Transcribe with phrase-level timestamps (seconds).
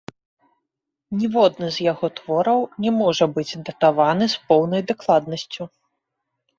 [1.19, 5.63] Ніводны з яго твораў не можа быць датаваны з поўнай дакладнасцю.